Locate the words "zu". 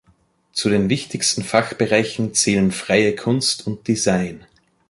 0.51-0.69